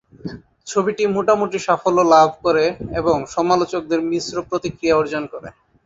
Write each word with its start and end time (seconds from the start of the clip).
ছবিটি 0.67 1.03
মোটামুটি 1.15 1.57
সাফল্য 1.59 1.99
লাভ 2.13 2.29
করে 2.43 2.65
এবং 2.99 3.15
সমালোচকদের 3.35 3.99
মিশ্র 4.11 4.35
প্রতিক্রিয়া 4.49 4.97
অর্জন 4.97 5.23
করে। 5.33 5.49